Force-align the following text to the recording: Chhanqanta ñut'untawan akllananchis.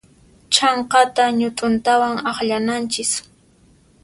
Chhanqanta 0.53 1.23
ñut'untawan 1.39 2.15
akllananchis. 2.29 3.11